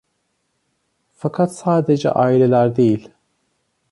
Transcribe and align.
Fakat 1.13 1.51
sadece 1.55 2.09
aileler 2.11 2.75
değil. 2.75 3.11